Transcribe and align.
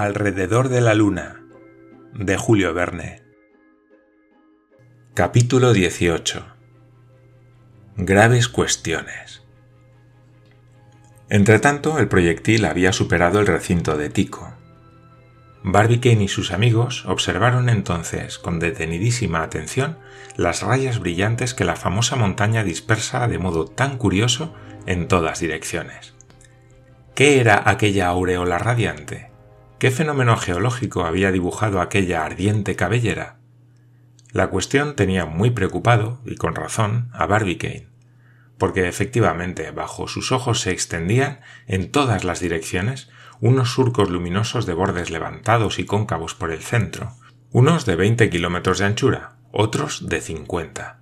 Alrededor 0.00 0.68
de 0.68 0.80
la 0.80 0.94
Luna 0.94 1.42
de 2.14 2.36
Julio 2.36 2.72
Verne 2.72 3.20
Capítulo 5.12 5.72
18 5.72 6.46
Graves 7.96 8.46
cuestiones 8.46 9.42
Entretanto, 11.28 11.98
el 11.98 12.06
proyectil 12.06 12.64
había 12.66 12.92
superado 12.92 13.40
el 13.40 13.48
recinto 13.48 13.96
de 13.96 14.08
Tico. 14.08 14.54
Barbicane 15.64 16.22
y 16.22 16.28
sus 16.28 16.52
amigos 16.52 17.04
observaron 17.06 17.68
entonces 17.68 18.38
con 18.38 18.60
detenidísima 18.60 19.42
atención 19.42 19.98
las 20.36 20.62
rayas 20.62 21.00
brillantes 21.00 21.54
que 21.54 21.64
la 21.64 21.74
famosa 21.74 22.14
montaña 22.14 22.62
dispersa 22.62 23.26
de 23.26 23.38
modo 23.40 23.64
tan 23.64 23.98
curioso 23.98 24.54
en 24.86 25.08
todas 25.08 25.40
direcciones. 25.40 26.14
¿Qué 27.16 27.40
era 27.40 27.68
aquella 27.68 28.06
aureola 28.06 28.58
radiante? 28.58 29.27
¿Qué 29.78 29.92
fenómeno 29.92 30.36
geológico 30.36 31.04
había 31.04 31.30
dibujado 31.30 31.80
aquella 31.80 32.24
ardiente 32.24 32.74
cabellera? 32.74 33.36
La 34.32 34.48
cuestión 34.48 34.96
tenía 34.96 35.24
muy 35.24 35.50
preocupado, 35.50 36.20
y 36.26 36.34
con 36.34 36.56
razón, 36.56 37.10
a 37.12 37.26
Barbicane, 37.26 37.86
porque 38.58 38.88
efectivamente 38.88 39.70
bajo 39.70 40.08
sus 40.08 40.32
ojos 40.32 40.60
se 40.60 40.72
extendían, 40.72 41.40
en 41.68 41.92
todas 41.92 42.24
las 42.24 42.40
direcciones, 42.40 43.08
unos 43.40 43.72
surcos 43.72 44.10
luminosos 44.10 44.66
de 44.66 44.74
bordes 44.74 45.10
levantados 45.10 45.78
y 45.78 45.84
cóncavos 45.84 46.34
por 46.34 46.50
el 46.50 46.60
centro, 46.60 47.12
unos 47.52 47.86
de 47.86 47.94
20 47.94 48.30
kilómetros 48.30 48.80
de 48.80 48.86
anchura, 48.86 49.36
otros 49.52 50.08
de 50.08 50.20
50. 50.20 50.98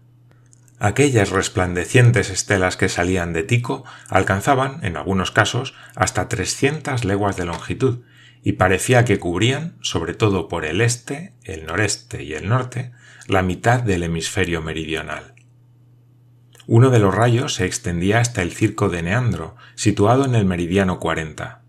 Aquellas 0.78 1.30
resplandecientes 1.30 2.28
estelas 2.28 2.77
que 2.77 2.91
salían 2.91 3.32
de 3.32 3.42
Tico 3.42 3.84
alcanzaban, 4.10 4.84
en 4.84 4.98
algunos 4.98 5.30
casos, 5.30 5.74
hasta 5.94 6.28
300 6.28 7.06
leguas 7.06 7.38
de 7.38 7.47
longitud, 7.47 8.00
y 8.47 8.52
parecía 8.52 9.05
que 9.05 9.19
cubrían, 9.19 9.77
sobre 9.80 10.14
todo 10.14 10.47
por 10.47 10.64
el 10.64 10.80
este, 10.80 11.33
el 11.42 11.66
noreste 11.66 12.22
y 12.22 12.34
el 12.34 12.48
norte, 12.48 12.92
la 13.27 13.42
mitad 13.42 13.80
del 13.80 14.05
hemisferio 14.05 14.62
meridional. 14.62 15.34
Uno 16.69 16.91
de 16.91 17.00
los 17.00 17.12
rayos 17.12 17.55
se 17.55 17.66
extendía 17.66 18.20
hasta 18.20 18.42
el 18.42 18.53
circo 18.53 18.88
de 18.88 19.03
Neandro, 19.03 19.56
situado 19.75 20.25
en 20.25 20.36
el 20.36 20.44
meridiano 20.44 21.00
40. 21.00 21.62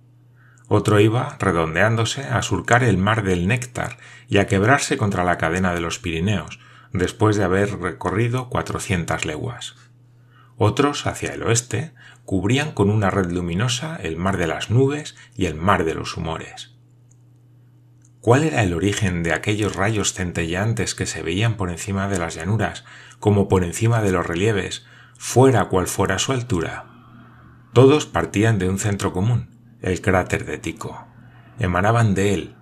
Otro 0.68 1.00
iba, 1.00 1.36
redondeándose, 1.40 2.26
a 2.26 2.44
surcar 2.44 2.84
el 2.84 3.00
mar 3.00 3.24
del 3.24 3.48
Néctar 3.48 3.98
y 4.30 4.38
a 4.38 4.46
quebrarse 4.46 4.98
contra 4.98 5.24
la 5.24 5.40
cadena 5.40 5.74
de 5.74 5.82
los 5.82 5.98
Pirineos, 5.98 6.60
después 6.94 7.38
de 7.38 7.44
haber 7.44 7.80
recorrido 7.80 8.50
400 8.50 9.26
leguas. 9.26 9.74
Otros, 10.58 11.08
hacia 11.08 11.34
el 11.34 11.42
oeste, 11.42 11.96
cubrían 12.28 12.74
con 12.74 12.90
una 12.90 13.10
red 13.10 13.32
luminosa 13.32 13.96
el 13.96 14.18
mar 14.18 14.36
de 14.36 14.48
las 14.48 14.70
nubes 14.70 15.16
y 15.38 15.46
el 15.46 15.56
mar 15.56 15.86
de 15.86 15.96
los 15.96 16.18
humores. 16.18 16.76
¿Cuál 18.20 18.44
era 18.44 18.64
el 18.64 18.74
origen 18.74 19.24
de 19.24 19.32
aquellos 19.32 19.78
rayos 19.78 20.12
centelleantes 20.12 20.94
que 20.94 21.06
se 21.06 21.22
veían 21.24 21.56
por 21.56 21.70
encima 21.70 22.10
de 22.10 22.20
las 22.20 22.36
llanuras, 22.36 22.84
como 23.22 23.48
por 23.48 23.64
encima 23.64 24.02
de 24.02 24.12
los 24.12 24.28
relieves, 24.28 24.86
fuera 25.18 25.70
cual 25.70 25.88
fuera 25.88 26.20
su 26.20 26.34
altura? 26.34 26.88
Todos 27.72 28.06
partían 28.06 28.60
de 28.60 28.68
un 28.68 28.78
centro 28.78 29.14
común, 29.14 29.48
el 29.82 30.02
cráter 30.02 30.44
de 30.44 30.58
Tico. 30.58 31.08
Emanaban 31.60 32.14
de 32.14 32.34
él, 32.34 32.58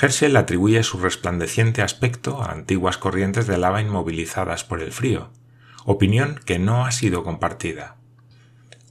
Herschel 0.00 0.38
atribuye 0.38 0.82
su 0.82 0.98
resplandeciente 0.98 1.82
aspecto 1.82 2.42
a 2.42 2.50
antiguas 2.50 2.96
corrientes 2.96 3.46
de 3.46 3.58
lava 3.58 3.82
inmovilizadas 3.82 4.64
por 4.64 4.80
el 4.80 4.90
frío, 4.90 5.32
opinión 5.84 6.40
que 6.46 6.58
no 6.58 6.86
ha 6.86 6.92
sido 6.92 7.24
compartida. 7.24 7.96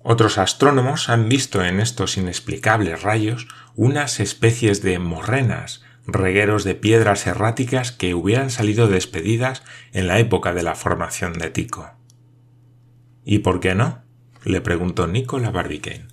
Otros 0.08 0.38
astrónomos 0.38 1.10
han 1.10 1.30
visto 1.30 1.66
en 1.66 1.80
estos 1.80 2.16
inexplicables 2.18 3.02
rayos 3.02 3.48
unas 3.74 4.20
especies 4.20 4.84
de 4.84 5.00
morrenas, 5.00 5.84
regueros 6.06 6.64
de 6.64 6.76
piedras 6.76 7.26
erráticas 7.26 7.92
que 7.92 8.14
hubieran 8.14 8.52
salido 8.52 8.88
despedidas 8.88 9.64
en 9.94 10.06
la 10.06 10.20
época 10.20 10.54
de 10.54 10.62
la 10.62 10.76
formación 10.76 11.34
de 11.34 11.50
Tico. 11.50 11.96
¿Y 13.24 13.40
por 13.40 13.60
qué 13.60 13.74
no? 13.74 14.04
le 14.44 14.62
preguntó 14.62 15.08
Nicola 15.08 15.50
Barbicane, 15.50 16.08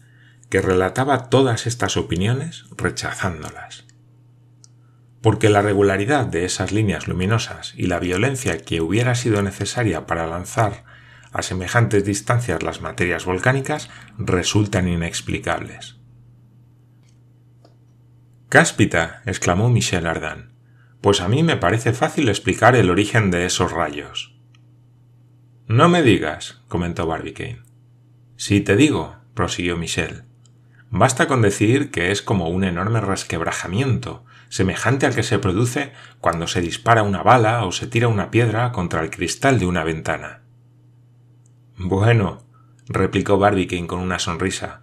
que 0.48 0.62
relataba 0.62 1.28
todas 1.28 1.66
estas 1.66 1.98
opiniones 1.98 2.64
rechazándolas 2.74 3.84
porque 5.20 5.48
la 5.48 5.62
regularidad 5.62 6.26
de 6.26 6.44
esas 6.44 6.72
líneas 6.72 7.06
luminosas 7.06 7.74
y 7.76 7.86
la 7.86 8.00
violencia 8.00 8.58
que 8.58 8.80
hubiera 8.80 9.14
sido 9.14 9.40
necesaria 9.42 10.04
para 10.04 10.26
lanzar 10.26 10.82
a 11.32 11.42
semejantes 11.42 12.04
distancias 12.04 12.62
las 12.62 12.80
materias 12.80 13.24
volcánicas 13.24 13.90
resultan 14.18 14.88
inexplicables. 14.88 15.96
Cáspita, 18.48 19.22
exclamó 19.24 19.70
Michel 19.70 20.06
Ardan, 20.06 20.52
pues 21.00 21.20
a 21.20 21.28
mí 21.28 21.42
me 21.42 21.56
parece 21.56 21.92
fácil 21.92 22.28
explicar 22.28 22.76
el 22.76 22.90
origen 22.90 23.30
de 23.30 23.46
esos 23.46 23.72
rayos. 23.72 24.36
No 25.66 25.88
me 25.88 26.02
digas, 26.02 26.60
comentó 26.68 27.06
Barbicane. 27.06 27.62
Si 28.36 28.60
te 28.60 28.76
digo, 28.76 29.16
prosiguió 29.32 29.76
Michel, 29.78 30.24
basta 30.90 31.26
con 31.26 31.40
decir 31.40 31.90
que 31.90 32.10
es 32.10 32.20
como 32.20 32.48
un 32.48 32.62
enorme 32.62 33.00
resquebrajamiento, 33.00 34.26
semejante 34.50 35.06
al 35.06 35.14
que 35.14 35.22
se 35.22 35.38
produce 35.38 35.92
cuando 36.20 36.46
se 36.46 36.60
dispara 36.60 37.02
una 37.02 37.22
bala 37.22 37.64
o 37.64 37.72
se 37.72 37.86
tira 37.86 38.08
una 38.08 38.30
piedra 38.30 38.70
contra 38.70 39.00
el 39.00 39.10
cristal 39.10 39.58
de 39.58 39.64
una 39.64 39.82
ventana. 39.82 40.41
Bueno, 41.84 42.38
replicó 42.86 43.38
Barbicane 43.38 43.88
con 43.88 43.98
una 43.98 44.20
sonrisa, 44.20 44.82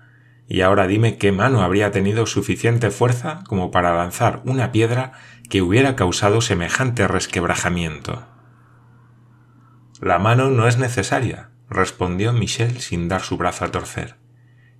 y 0.49 0.61
ahora 0.61 0.85
dime 0.85 1.17
qué 1.17 1.31
mano 1.31 1.61
habría 1.61 1.91
tenido 1.91 2.25
suficiente 2.25 2.91
fuerza 2.91 3.43
como 3.47 3.71
para 3.71 3.95
lanzar 3.95 4.41
una 4.43 4.73
piedra 4.73 5.13
que 5.49 5.61
hubiera 5.61 5.95
causado 5.95 6.41
semejante 6.41 7.07
resquebrajamiento. 7.07 8.27
La 10.01 10.19
mano 10.19 10.49
no 10.49 10.67
es 10.67 10.77
necesaria, 10.77 11.51
respondió 11.69 12.33
Michel 12.33 12.81
sin 12.81 13.07
dar 13.07 13.21
su 13.21 13.37
brazo 13.37 13.63
a 13.63 13.71
torcer. 13.71 14.17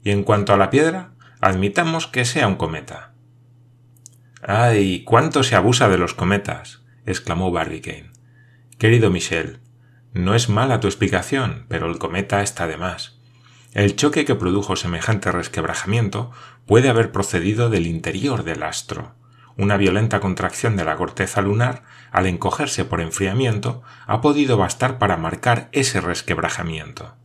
Y 0.03 0.12
en 0.12 0.24
cuanto 0.24 0.53
a 0.53 0.58
la 0.58 0.69
piedra, 0.69 1.12
admitamos 1.40 2.08
que 2.08 2.25
sea 2.25 2.47
un 2.47 2.56
cometa. 2.56 3.13
¡Ay! 4.41 5.03
cuánto 5.06 5.44
se 5.44 5.56
abusa 5.56 5.88
de 5.88 5.97
los 5.97 6.13
cometas. 6.13 6.81
exclamó 7.06 7.52
Barbicane. 7.52 8.12
Querido 8.78 9.09
Michel, 9.09 9.59
no 10.14 10.36
es 10.36 10.50
mala 10.50 10.80
tu 10.80 10.88
explicación, 10.88 11.66
pero 11.68 11.90
el 11.90 11.97
cometa 11.97 12.42
está 12.42 12.68
de 12.68 12.78
más. 12.78 13.20
El 13.74 13.96
choque 13.96 14.25
que 14.25 14.36
produjo 14.36 14.75
semejante 14.75 15.31
resquebrajamiento 15.31 16.31
puede 16.66 16.90
haber 16.90 17.12
procedido 17.12 17.70
del 17.70 17.86
interior 17.86 18.44
del 18.44 18.64
astro. 18.64 19.16
Una 19.58 19.78
violenta 19.78 20.20
contracción 20.20 20.75
de 20.75 20.86
la 20.86 20.96
corteza 20.96 21.42
lunar, 21.42 21.84
al 22.12 22.25
encogerse 22.25 22.86
por 22.86 23.02
enfriamiento, 23.02 23.84
ha 24.08 24.22
podido 24.22 24.58
bastar 24.58 24.97
para 24.97 25.18
marcar 25.18 25.70
ese 25.72 26.02
resquebrajamiento. 26.02 27.16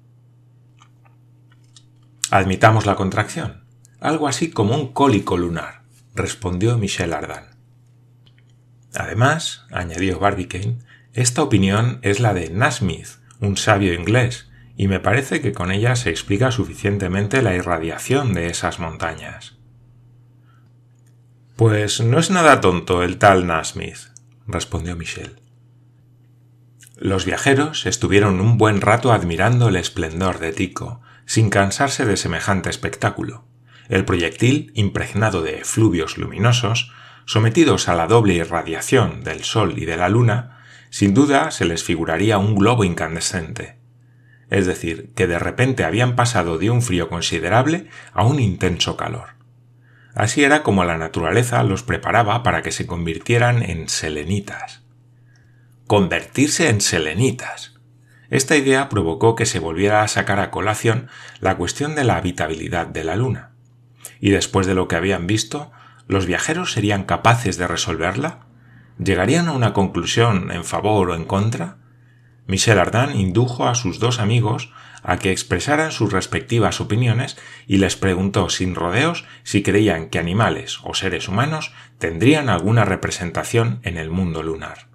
Admitamos 2.31 2.85
la 2.85 2.97
contracción, 2.97 3.65
algo 4.01 4.29
así 4.29 4.51
como 4.51 4.75
un 4.75 4.93
cólico 4.93 5.37
lunar 5.37 5.85
respondió 6.15 6.79
Michel 6.79 7.13
Ardan. 7.13 7.57
Además, 8.95 9.67
añadió 9.73 10.21
Barbicane, 10.21 10.79
esta 11.15 11.43
opinión 11.43 12.01
es 12.03 12.21
la 12.21 12.35
de 12.35 12.51
Nasmith, 12.51 13.21
un 13.41 13.57
sabio 13.57 13.95
inglés, 13.95 14.51
y 14.77 14.89
me 14.89 14.99
parece 14.99 15.41
que 15.41 15.53
con 15.53 15.71
ella 15.71 15.95
se 15.95 16.11
explica 16.11 16.51
suficientemente 16.51 17.41
la 17.41 17.55
irradiación 17.55 18.35
de 18.35 18.49
esas 18.49 18.81
montañas. 18.81 19.57
Pues 21.57 22.01
no 22.01 22.19
es 22.19 22.31
nada 22.31 22.61
tonto 22.61 23.05
el 23.05 23.19
tal 23.19 23.47
Nasmith, 23.47 24.09
respondió 24.49 24.97
Michel. 24.97 25.41
Los 26.97 27.25
viajeros 27.25 27.87
estuvieron 27.87 28.41
un 28.41 28.59
buen 28.59 28.81
rato 28.81 29.13
admirando 29.13 29.69
el 29.69 29.77
esplendor 29.77 30.41
de 30.41 30.53
Tico, 30.53 31.01
sin 31.27 31.49
cansarse 31.49 32.07
de 32.07 32.17
semejante 32.17 32.71
espectáculo. 32.71 33.45
El 33.89 34.05
proyectil, 34.05 34.73
impregnado 34.75 35.43
de 35.43 35.59
efluvios 35.59 36.19
luminosos, 36.19 36.93
sometidos 37.25 37.89
a 37.89 37.95
la 37.95 38.09
doble 38.09 38.35
irradiación 38.35 39.23
del 39.23 39.45
Sol 39.45 39.75
y 39.77 39.85
de 39.85 39.97
la 39.97 40.09
Luna, 40.09 40.64
sin 40.95 41.13
duda 41.13 41.51
se 41.51 41.65
les 41.65 41.83
figuraría 41.83 42.39
un 42.39 42.55
globo 42.55 42.85
incandescente. 42.85 43.81
Es 44.49 44.65
decir, 44.65 45.11
que 45.17 45.27
de 45.27 45.41
repente 45.41 45.83
habían 45.83 46.15
pasado 46.15 46.57
de 46.57 46.71
un 46.71 46.83
frío 46.83 47.09
considerable 47.09 47.89
a 48.13 48.25
un 48.25 48.39
intenso 48.39 48.97
calor. 48.97 49.31
Así 50.15 50.45
era 50.45 50.63
como 50.63 50.85
la 50.85 50.97
naturaleza 50.97 51.65
los 51.65 51.83
preparaba 51.83 52.45
para 52.45 52.63
que 52.63 52.71
se 52.71 52.87
convirtieran 52.87 53.65
en 53.65 53.89
selenitas. 53.89 54.85
Convertirse 55.89 56.69
en 56.69 56.81
selenitas. 56.81 57.75
Esta 58.31 58.55
idea 58.55 58.89
provocó 58.89 59.35
que 59.35 59.47
se 59.47 59.59
volviera 59.59 60.03
a 60.03 60.07
sacar 60.07 60.39
a 60.39 60.53
colación 60.53 61.09
la 61.41 61.57
cuestión 61.57 61.97
de 61.97 62.05
la 62.05 62.19
habitabilidad 62.19 62.87
de 62.87 63.03
la 63.03 63.17
Luna 63.17 63.51
y 64.21 64.31
después 64.31 64.69
de 64.69 64.77
lo 64.77 64.87
que 64.87 64.95
habían 64.95 65.27
visto, 65.27 65.73
¿los 66.07 66.27
viajeros 66.27 66.71
serían 66.71 67.03
capaces 67.03 67.59
de 67.59 67.67
resolverla? 67.67 68.47
¿Llegarían 68.99 69.49
a 69.49 69.53
una 69.53 69.73
conclusión 69.73 70.51
en 70.51 70.65
favor 70.65 71.11
o 71.11 71.15
en 71.15 71.25
contra? 71.25 71.79
Michel 72.47 72.79
Ardan 72.79 73.19
indujo 73.19 73.67
a 73.67 73.75
sus 73.75 73.99
dos 73.99 74.21
amigos 74.21 74.73
a 75.03 75.19
que 75.19 75.31
expresaran 75.31 75.93
sus 75.93 76.13
respectivas 76.13 76.81
opiniones 76.81 77.37
y 77.67 77.77
les 77.77 77.97
preguntó 77.97 78.49
sin 78.49 78.75
rodeos 78.75 79.25
si 79.43 79.63
creían 79.63 80.09
que 80.09 80.19
animales 80.19 80.79
o 80.83 80.95
seres 80.95 81.29
humanos 81.29 81.73
tendrían 81.99 82.49
alguna 82.49 82.85
representación 82.85 83.81
en 83.83 83.99
el 83.99 84.11
mundo 84.11 84.43
lunar. 84.43 84.89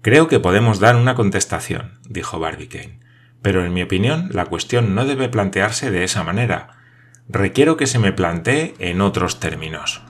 Creo 0.00 0.28
que 0.28 0.40
podemos 0.40 0.80
dar 0.80 0.96
una 0.96 1.14
contestación, 1.14 1.98
dijo 2.08 2.38
Barbicane, 2.38 3.00
pero 3.42 3.64
en 3.64 3.72
mi 3.74 3.82
opinión 3.82 4.28
la 4.32 4.46
cuestión 4.46 4.94
no 4.94 5.04
debe 5.04 5.28
plantearse 5.28 5.90
de 5.90 6.04
esa 6.04 6.22
manera. 6.24 6.78
Requiero 7.28 7.76
que 7.76 7.86
se 7.86 7.98
me 7.98 8.12
plantee 8.12 8.74
en 8.78 9.00
otros 9.00 9.40
términos. 9.40 10.02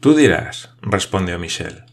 Tú 0.00 0.14
dirás, 0.14 0.74
respondió 0.80 1.38
Michel. 1.38 1.84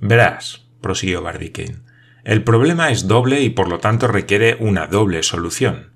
Verás, 0.00 0.66
prosiguió 0.80 1.22
Barbicane, 1.22 1.78
el 2.24 2.42
problema 2.42 2.90
es 2.90 3.06
doble 3.06 3.42
y 3.42 3.50
por 3.50 3.68
lo 3.68 3.78
tanto 3.78 4.08
requiere 4.08 4.56
una 4.58 4.88
doble 4.88 5.22
solución. 5.22 5.92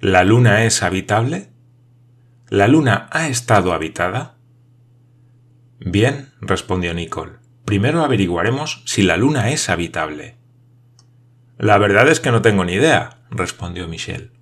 ¿La 0.00 0.24
Luna 0.24 0.64
es 0.64 0.82
habitable? 0.82 1.48
¿La 2.50 2.68
Luna 2.68 3.08
ha 3.12 3.28
estado 3.28 3.72
habitada? 3.72 4.36
Bien, 5.80 6.32
respondió 6.42 6.92
Nicole. 6.92 7.38
Primero 7.64 8.04
averiguaremos 8.04 8.82
si 8.84 9.02
la 9.02 9.16
Luna 9.16 9.50
es 9.50 9.70
habitable. 9.70 10.36
La 11.56 11.78
verdad 11.78 12.08
es 12.08 12.20
que 12.20 12.30
no 12.30 12.42
tengo 12.42 12.66
ni 12.66 12.74
idea, 12.74 13.22
respondió 13.30 13.88
Michel. 13.88 14.32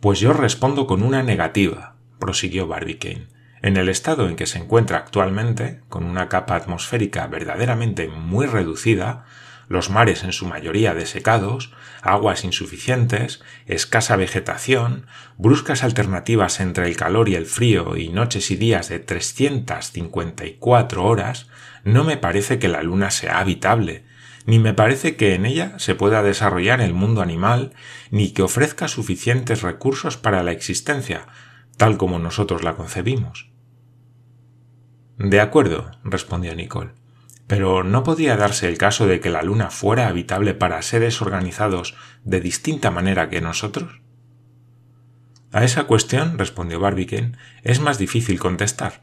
Pues 0.00 0.20
yo 0.20 0.34
respondo 0.34 0.86
con 0.86 1.02
una 1.02 1.22
negativa, 1.22 1.96
prosiguió 2.18 2.68
Barbicane. 2.68 3.28
En 3.62 3.76
el 3.76 3.88
estado 3.88 4.28
en 4.28 4.34
que 4.34 4.46
se 4.46 4.58
encuentra 4.58 4.98
actualmente, 4.98 5.82
con 5.88 6.02
una 6.02 6.28
capa 6.28 6.56
atmosférica 6.56 7.28
verdaderamente 7.28 8.08
muy 8.08 8.46
reducida, 8.46 9.24
los 9.68 9.88
mares 9.88 10.24
en 10.24 10.32
su 10.32 10.46
mayoría 10.46 10.94
desecados, 10.94 11.72
aguas 12.02 12.44
insuficientes, 12.44 13.40
escasa 13.66 14.16
vegetación, 14.16 15.06
bruscas 15.38 15.84
alternativas 15.84 16.58
entre 16.58 16.88
el 16.88 16.96
calor 16.96 17.28
y 17.28 17.36
el 17.36 17.46
frío 17.46 17.96
y 17.96 18.08
noches 18.08 18.50
y 18.50 18.56
días 18.56 18.88
de 18.88 18.98
354 18.98 21.04
horas, 21.04 21.48
no 21.84 22.02
me 22.02 22.16
parece 22.16 22.58
que 22.58 22.68
la 22.68 22.82
Luna 22.82 23.12
sea 23.12 23.38
habitable, 23.38 24.04
ni 24.44 24.58
me 24.58 24.74
parece 24.74 25.14
que 25.14 25.36
en 25.36 25.46
ella 25.46 25.78
se 25.78 25.94
pueda 25.94 26.24
desarrollar 26.24 26.80
el 26.80 26.94
mundo 26.94 27.22
animal, 27.22 27.74
ni 28.10 28.32
que 28.32 28.42
ofrezca 28.42 28.88
suficientes 28.88 29.62
recursos 29.62 30.16
para 30.16 30.42
la 30.42 30.50
existencia, 30.50 31.28
tal 31.76 31.96
como 31.96 32.18
nosotros 32.18 32.64
la 32.64 32.74
concebimos. 32.74 33.51
De 35.18 35.40
acuerdo, 35.40 35.90
respondió 36.04 36.54
Nicole. 36.54 36.92
Pero 37.46 37.84
¿no 37.84 38.02
podía 38.02 38.36
darse 38.36 38.68
el 38.68 38.78
caso 38.78 39.06
de 39.06 39.20
que 39.20 39.30
la 39.30 39.42
Luna 39.42 39.70
fuera 39.70 40.08
habitable 40.08 40.54
para 40.54 40.80
seres 40.82 41.20
organizados 41.20 41.94
de 42.24 42.40
distinta 42.40 42.90
manera 42.90 43.28
que 43.28 43.40
nosotros? 43.40 44.00
A 45.52 45.64
esa 45.64 45.84
cuestión, 45.84 46.38
respondió 46.38 46.80
Barbicane, 46.80 47.32
es 47.62 47.80
más 47.80 47.98
difícil 47.98 48.40
contestar. 48.40 49.02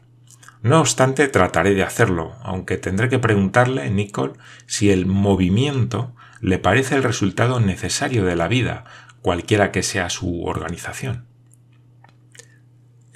No 0.62 0.80
obstante, 0.80 1.28
trataré 1.28 1.74
de 1.74 1.84
hacerlo, 1.84 2.34
aunque 2.42 2.76
tendré 2.76 3.08
que 3.08 3.18
preguntarle, 3.18 3.88
Nicole, 3.88 4.32
si 4.66 4.90
el 4.90 5.06
movimiento 5.06 6.14
le 6.40 6.58
parece 6.58 6.96
el 6.96 7.02
resultado 7.02 7.60
necesario 7.60 8.24
de 8.24 8.36
la 8.36 8.48
vida, 8.48 8.84
cualquiera 9.22 9.70
que 9.70 9.82
sea 9.82 10.10
su 10.10 10.44
organización. 10.44 11.29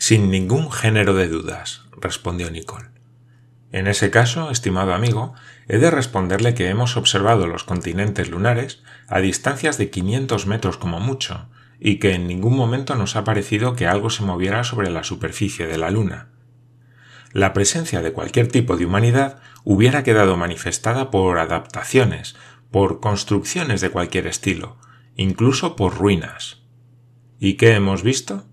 Sin 0.07 0.31
ningún 0.31 0.71
género 0.71 1.15
de 1.15 1.29
dudas, 1.29 1.87
respondió 1.99 2.51
Nicole. 2.51 2.91
En 3.73 3.87
ese 3.87 4.11
caso, 4.11 4.51
estimado 4.51 4.93
amigo, 4.93 5.33
he 5.67 5.79
de 5.79 5.91
responderle 5.91 6.53
que 6.53 6.69
hemos 6.69 6.99
observado 6.99 7.47
los 7.47 7.65
continentes 7.65 8.29
lunares 8.29 8.83
a 9.09 9.21
distancias 9.21 9.79
de 9.79 9.89
500 9.89 10.47
metros 10.47 10.77
como 10.77 11.01
mucho, 11.01 11.49
y 11.81 12.01
que 12.01 12.13
en 12.13 12.27
ningún 12.27 12.55
momento 12.55 12.97
nos 12.97 13.17
ha 13.17 13.25
parecido 13.25 13.77
que 13.77 13.87
algo 13.87 14.11
se 14.11 14.25
moviera 14.25 14.63
sobre 14.63 14.91
la 14.91 15.05
superficie 15.05 15.67
de 15.67 15.79
la 15.79 15.89
Luna. 15.89 16.29
La 17.33 17.55
presencia 17.55 18.03
de 18.03 18.13
cualquier 18.13 18.49
tipo 18.49 18.77
de 18.77 18.85
humanidad 18.85 19.39
hubiera 19.65 20.03
quedado 20.03 20.37
manifestada 20.37 21.11
por 21.11 21.39
adaptaciones, 21.39 22.37
por 22.71 23.01
construcciones 23.01 23.81
de 23.81 23.89
cualquier 23.89 24.27
estilo, 24.27 24.77
incluso 25.17 25.77
por 25.77 25.97
ruinas. 25.97 26.61
¿Y 27.39 27.55
qué 27.55 27.73
hemos 27.73 28.03
visto? 28.03 28.45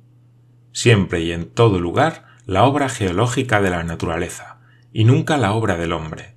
Siempre 0.71 1.21
y 1.21 1.31
en 1.31 1.50
todo 1.50 1.79
lugar 1.79 2.25
la 2.45 2.63
obra 2.63 2.89
geológica 2.89 3.62
de 3.62 3.69
la 3.69 3.83
naturaleza, 3.83 4.59
y 4.91 5.03
nunca 5.06 5.38
la 5.38 5.53
obra 5.53 5.77
del 5.77 5.94
hombre. 5.94 6.35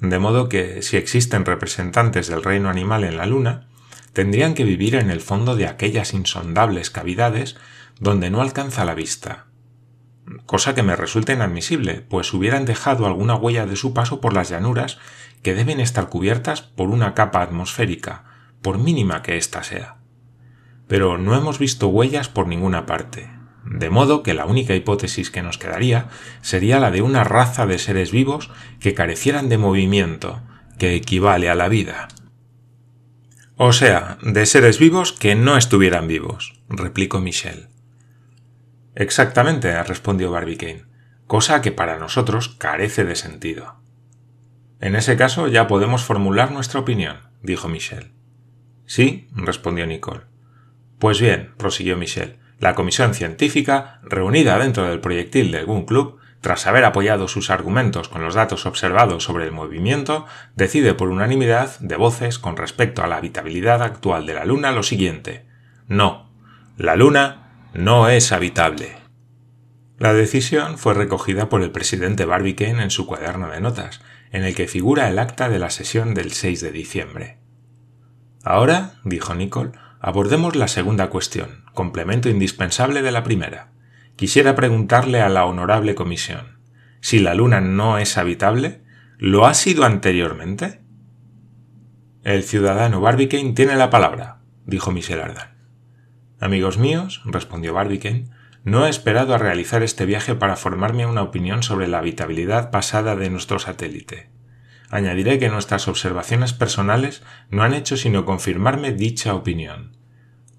De 0.00 0.18
modo 0.18 0.48
que, 0.48 0.82
si 0.82 0.96
existen 0.96 1.44
representantes 1.44 2.28
del 2.28 2.42
reino 2.42 2.68
animal 2.68 3.04
en 3.04 3.16
la 3.16 3.26
Luna, 3.26 3.68
tendrían 4.12 4.54
que 4.54 4.64
vivir 4.64 4.94
en 4.94 5.10
el 5.10 5.20
fondo 5.20 5.56
de 5.56 5.66
aquellas 5.66 6.14
insondables 6.14 6.90
cavidades 6.90 7.56
donde 8.00 8.30
no 8.30 8.42
alcanza 8.42 8.84
la 8.84 8.94
vista. 8.94 9.46
Cosa 10.46 10.74
que 10.74 10.82
me 10.82 10.96
resulta 10.96 11.32
inadmisible, 11.32 12.00
pues 12.00 12.32
hubieran 12.32 12.64
dejado 12.64 13.06
alguna 13.06 13.34
huella 13.34 13.66
de 13.66 13.76
su 13.76 13.92
paso 13.92 14.20
por 14.20 14.32
las 14.32 14.48
llanuras 14.48 14.98
que 15.42 15.54
deben 15.54 15.80
estar 15.80 16.08
cubiertas 16.08 16.62
por 16.62 16.88
una 16.88 17.14
capa 17.14 17.42
atmosférica, 17.42 18.24
por 18.62 18.78
mínima 18.78 19.22
que 19.22 19.36
ésta 19.36 19.62
sea. 19.62 19.98
Pero 20.88 21.18
no 21.18 21.36
hemos 21.36 21.58
visto 21.58 21.88
huellas 21.88 22.28
por 22.28 22.46
ninguna 22.46 22.86
parte, 22.86 23.30
de 23.64 23.90
modo 23.90 24.22
que 24.22 24.34
la 24.34 24.46
única 24.46 24.74
hipótesis 24.74 25.30
que 25.30 25.42
nos 25.42 25.58
quedaría 25.58 26.08
sería 26.42 26.78
la 26.78 26.90
de 26.90 27.02
una 27.02 27.24
raza 27.24 27.66
de 27.66 27.78
seres 27.78 28.12
vivos 28.12 28.50
que 28.80 28.94
carecieran 28.94 29.48
de 29.48 29.58
movimiento, 29.58 30.42
que 30.78 30.94
equivale 30.94 31.48
a 31.48 31.54
la 31.54 31.68
vida. 31.68 32.08
O 33.56 33.72
sea, 33.72 34.18
de 34.22 34.46
seres 34.46 34.78
vivos 34.78 35.12
que 35.12 35.34
no 35.34 35.56
estuvieran 35.56 36.08
vivos, 36.08 36.60
replicó 36.68 37.20
Michel. 37.20 37.68
Exactamente, 38.94 39.82
respondió 39.82 40.30
Barbicane, 40.30 40.84
cosa 41.26 41.62
que 41.62 41.72
para 41.72 41.98
nosotros 41.98 42.48
carece 42.48 43.04
de 43.04 43.16
sentido. 43.16 43.76
En 44.80 44.96
ese 44.96 45.16
caso 45.16 45.48
ya 45.48 45.66
podemos 45.66 46.04
formular 46.04 46.50
nuestra 46.50 46.80
opinión, 46.80 47.18
dijo 47.42 47.68
Michel. 47.68 48.12
Sí, 48.86 49.28
respondió 49.32 49.86
Nicole. 49.86 50.22
Pues 50.98 51.20
bien, 51.20 51.54
prosiguió 51.56 51.96
Michel, 51.96 52.38
la 52.64 52.74
comisión 52.74 53.12
científica, 53.12 54.00
reunida 54.02 54.58
dentro 54.58 54.88
del 54.88 54.98
proyectil 54.98 55.52
del 55.52 55.66
Gun 55.66 55.84
Club, 55.84 56.16
tras 56.40 56.66
haber 56.66 56.86
apoyado 56.86 57.28
sus 57.28 57.50
argumentos 57.50 58.08
con 58.08 58.24
los 58.24 58.32
datos 58.32 58.64
observados 58.64 59.22
sobre 59.22 59.44
el 59.44 59.52
movimiento, 59.52 60.24
decide 60.56 60.94
por 60.94 61.10
unanimidad 61.10 61.78
de 61.80 61.96
voces 61.96 62.38
con 62.38 62.56
respecto 62.56 63.04
a 63.04 63.06
la 63.06 63.16
habitabilidad 63.16 63.82
actual 63.82 64.24
de 64.24 64.32
la 64.32 64.46
Luna 64.46 64.72
lo 64.72 64.82
siguiente. 64.82 65.44
No, 65.88 66.30
la 66.78 66.96
Luna 66.96 67.68
no 67.74 68.08
es 68.08 68.32
habitable. 68.32 68.96
La 69.98 70.14
decisión 70.14 70.78
fue 70.78 70.94
recogida 70.94 71.50
por 71.50 71.62
el 71.62 71.70
presidente 71.70 72.24
Barbicane 72.24 72.82
en 72.82 72.90
su 72.90 73.06
cuaderno 73.06 73.50
de 73.50 73.60
notas, 73.60 74.00
en 74.32 74.42
el 74.42 74.54
que 74.54 74.68
figura 74.68 75.10
el 75.10 75.18
acta 75.18 75.50
de 75.50 75.58
la 75.58 75.68
sesión 75.68 76.14
del 76.14 76.32
6 76.32 76.62
de 76.62 76.72
diciembre. 76.72 77.38
Ahora, 78.42 78.94
dijo 79.04 79.34
Nicole, 79.34 79.72
Abordemos 80.06 80.54
la 80.54 80.68
segunda 80.68 81.08
cuestión, 81.08 81.64
complemento 81.72 82.28
indispensable 82.28 83.00
de 83.00 83.10
la 83.10 83.22
primera. 83.22 83.72
Quisiera 84.16 84.54
preguntarle 84.54 85.22
a 85.22 85.30
la 85.30 85.46
honorable 85.46 85.94
comisión, 85.94 86.58
si 87.00 87.20
la 87.20 87.32
Luna 87.32 87.62
no 87.62 87.96
es 87.96 88.18
habitable, 88.18 88.82
¿lo 89.16 89.46
ha 89.46 89.54
sido 89.54 89.84
anteriormente? 89.84 90.82
El 92.22 92.42
ciudadano 92.42 93.00
Barbicane 93.00 93.54
tiene 93.54 93.76
la 93.76 93.88
palabra, 93.88 94.42
dijo 94.66 94.92
Michel 94.92 95.22
Ardan. 95.22 95.56
Amigos 96.38 96.76
míos, 96.76 97.22
respondió 97.24 97.72
Barbicane, 97.72 98.26
no 98.62 98.84
he 98.84 98.90
esperado 98.90 99.34
a 99.34 99.38
realizar 99.38 99.82
este 99.82 100.04
viaje 100.04 100.34
para 100.34 100.56
formarme 100.56 101.06
una 101.06 101.22
opinión 101.22 101.62
sobre 101.62 101.88
la 101.88 101.96
habitabilidad 101.96 102.70
pasada 102.70 103.16
de 103.16 103.30
nuestro 103.30 103.58
satélite. 103.58 104.33
Añadiré 104.94 105.40
que 105.40 105.48
nuestras 105.48 105.88
observaciones 105.88 106.52
personales 106.52 107.24
no 107.50 107.64
han 107.64 107.74
hecho 107.74 107.96
sino 107.96 108.24
confirmarme 108.24 108.92
dicha 108.92 109.34
opinión. 109.34 109.96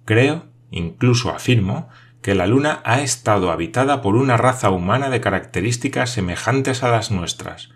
Creo, 0.04 0.48
incluso 0.72 1.30
afirmo, 1.30 1.88
que 2.22 2.36
la 2.36 2.46
Luna 2.46 2.82
ha 2.84 3.00
estado 3.00 3.50
habitada 3.50 4.02
por 4.02 4.18
una 4.18 4.36
raza 4.36 4.72
humana 4.72 5.10
de 5.10 5.22
características 5.22 6.10
semejantes 6.10 6.84
a 6.84 6.92
las 6.92 7.12
nuestras, 7.12 7.70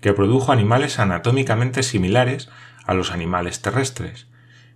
que 0.00 0.14
produjo 0.14 0.52
animales 0.52 0.98
anatómicamente 0.98 1.82
similares 1.82 2.48
a 2.86 2.94
los 2.94 3.10
animales 3.10 3.60
terrestres, 3.60 4.26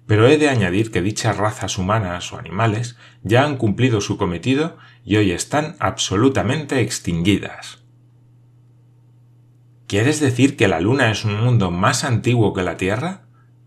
pero 0.06 0.28
he 0.28 0.36
de 0.36 0.50
añadir 0.50 0.90
que 0.90 1.00
dichas 1.00 1.38
razas 1.38 1.78
humanas 1.78 2.34
o 2.34 2.38
animales 2.38 2.98
ya 3.22 3.46
han 3.46 3.56
cumplido 3.56 4.02
su 4.02 4.18
cometido 4.18 4.76
y 5.06 5.16
hoy 5.16 5.30
están 5.30 5.76
absolutamente 5.80 6.80
extinguidas. 6.80 7.79
¿Quieres 9.90 10.20
decir 10.20 10.56
que 10.56 10.68
la 10.68 10.78
Luna 10.78 11.10
es 11.10 11.24
un 11.24 11.34
mundo 11.40 11.72
más 11.72 12.04
antiguo 12.04 12.54
que 12.54 12.62
la 12.62 12.76
Tierra? 12.76 13.22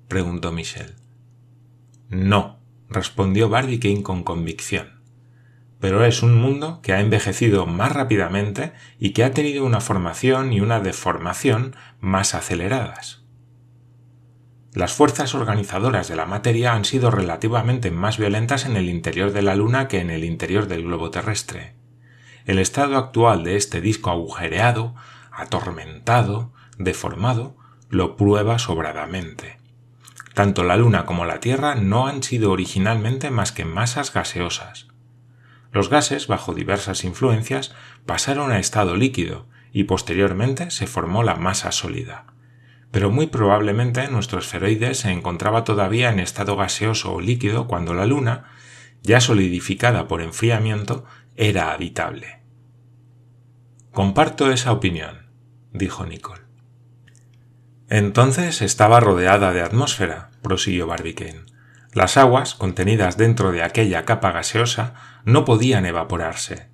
preguntó 0.07 0.53
Michel. 0.53 0.95
No, 2.07 2.61
respondió 2.87 3.49
Barbicane 3.49 4.03
con 4.03 4.23
convicción. 4.23 5.01
Pero 5.81 6.05
es 6.05 6.23
un 6.23 6.39
mundo 6.39 6.79
que 6.81 6.93
ha 6.93 7.01
envejecido 7.01 7.65
más 7.65 7.91
rápidamente 7.91 8.71
y 8.97 9.09
que 9.09 9.25
ha 9.25 9.31
tenido 9.31 9.65
una 9.65 9.81
formación 9.81 10.53
y 10.53 10.61
una 10.61 10.79
deformación 10.79 11.75
más 11.99 12.35
aceleradas. 12.35 13.25
Las 14.73 14.93
fuerzas 14.93 15.35
organizadoras 15.35 16.07
de 16.07 16.15
la 16.15 16.25
materia 16.25 16.71
han 16.71 16.85
sido 16.85 17.11
relativamente 17.11 17.91
más 17.91 18.17
violentas 18.17 18.65
en 18.65 18.77
el 18.77 18.87
interior 18.87 19.33
de 19.33 19.41
la 19.41 19.55
Luna 19.55 19.89
que 19.89 19.99
en 19.99 20.09
el 20.09 20.23
interior 20.23 20.69
del 20.69 20.83
globo 20.83 21.11
terrestre. 21.11 21.75
El 22.45 22.59
estado 22.59 22.95
actual 22.95 23.43
de 23.43 23.57
este 23.57 23.81
disco 23.81 24.09
agujereado, 24.09 24.95
atormentado, 25.33 26.53
deformado, 26.77 27.57
lo 27.89 28.15
prueba 28.15 28.59
sobradamente. 28.59 29.59
Tanto 30.33 30.63
la 30.63 30.77
Luna 30.77 31.05
como 31.05 31.25
la 31.25 31.39
Tierra 31.39 31.75
no 31.75 32.07
han 32.07 32.23
sido 32.23 32.51
originalmente 32.51 33.29
más 33.29 33.51
que 33.51 33.65
masas 33.65 34.13
gaseosas. 34.13 34.87
Los 35.71 35.89
gases, 35.89 36.27
bajo 36.27 36.53
diversas 36.53 37.03
influencias, 37.03 37.73
pasaron 38.05 38.51
a 38.51 38.59
estado 38.59 38.95
líquido 38.95 39.47
y 39.71 39.85
posteriormente 39.85 40.71
se 40.71 40.87
formó 40.87 41.23
la 41.23 41.35
masa 41.35 41.71
sólida 41.71 42.33
pero 42.93 43.09
muy 43.09 43.25
probablemente 43.25 44.07
nuestro 44.07 44.37
esferoide 44.37 44.93
se 44.93 45.09
encontraba 45.09 45.63
todavía 45.63 46.11
en 46.11 46.19
estado 46.19 46.55
gaseoso 46.55 47.11
o 47.15 47.21
líquido 47.21 47.65
cuando 47.65 47.95
la 47.95 48.05
Luna, 48.05 48.51
ya 49.01 49.19
solidificada 49.19 50.07
por 50.07 50.21
enfriamiento, 50.21 51.03
era 51.35 51.71
habitable. 51.71 52.41
Comparto 53.91 54.51
esa 54.51 54.71
opinión, 54.71 55.22
dijo 55.73 56.05
Nicole. 56.05 56.41
Entonces 57.89 58.61
estaba 58.61 58.99
rodeada 58.99 59.51
de 59.51 59.61
atmósfera, 59.61 60.31
prosiguió 60.41 60.87
Barbicane. 60.87 61.43
Las 61.93 62.17
aguas, 62.17 62.55
contenidas 62.55 63.17
dentro 63.17 63.51
de 63.51 63.61
aquella 63.61 64.05
capa 64.05 64.31
gaseosa, 64.31 64.95
no 65.25 65.45
podían 65.45 65.85
evaporarse. 65.85 66.69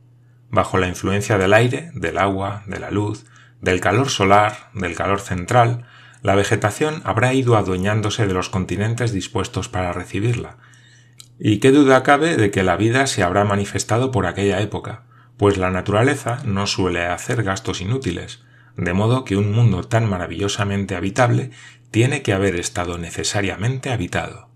Bajo 0.49 0.77
la 0.77 0.87
influencia 0.87 1.37
del 1.37 1.53
aire, 1.53 1.91
del 1.93 2.17
agua, 2.17 2.63
de 2.67 2.79
la 2.79 2.89
luz, 2.89 3.25
del 3.61 3.81
calor 3.81 4.09
solar, 4.09 4.69
del 4.73 4.95
calor 4.95 5.19
central, 5.19 5.85
la 6.21 6.35
vegetación 6.35 7.01
habrá 7.05 7.33
ido 7.33 7.57
adueñándose 7.57 8.27
de 8.27 8.33
los 8.33 8.49
continentes 8.49 9.11
dispuestos 9.11 9.69
para 9.69 9.93
recibirla. 9.93 10.57
Y 11.37 11.59
qué 11.59 11.71
duda 11.71 12.03
cabe 12.03 12.35
de 12.35 12.51
que 12.51 12.63
la 12.63 12.75
vida 12.75 13.07
se 13.07 13.23
habrá 13.23 13.45
manifestado 13.45 14.11
por 14.11 14.25
aquella 14.25 14.59
época, 14.61 15.03
pues 15.37 15.57
la 15.57 15.71
naturaleza 15.71 16.39
no 16.45 16.67
suele 16.67 17.05
hacer 17.05 17.43
gastos 17.43 17.81
inútiles, 17.81 18.43
de 18.79 18.93
modo 18.93 19.25
que 19.25 19.35
un 19.35 19.51
mundo 19.51 19.83
tan 19.83 20.09
maravillosamente 20.09 20.95
habitable 20.95 21.51
tiene 21.91 22.21
que 22.21 22.33
haber 22.33 22.55
estado 22.55 22.97
necesariamente 22.97 23.91
habitado. 23.91 24.49